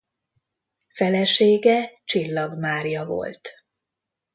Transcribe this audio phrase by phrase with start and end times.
[0.93, 3.49] Felesége Csillag Mária volt.